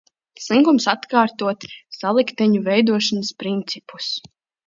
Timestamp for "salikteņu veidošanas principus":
1.97-4.09